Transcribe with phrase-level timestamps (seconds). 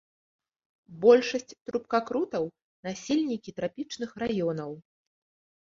[1.03, 2.43] Большасць трубкакрутаў
[2.89, 4.71] насельнікі трапічных раёнаў.